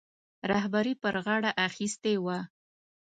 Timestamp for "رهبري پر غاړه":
0.51-1.51